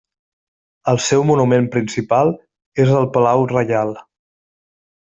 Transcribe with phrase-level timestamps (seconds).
[0.93, 2.35] El seu monument principal
[2.87, 3.97] és el palau reial.